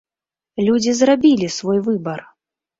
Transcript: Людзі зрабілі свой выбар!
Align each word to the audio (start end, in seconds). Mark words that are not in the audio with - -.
Людзі 0.69 0.95
зрабілі 1.01 1.53
свой 1.59 1.79
выбар! 1.91 2.19